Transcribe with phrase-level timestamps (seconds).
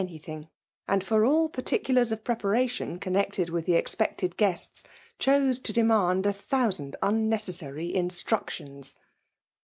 [0.03, 0.49] nything;
[0.87, 4.81] and for all particulars ^of o^eparation connected with the expected, jguestS;^
[5.19, 8.95] chpse to demand a thous^d, unu^ cessafv xnatructions.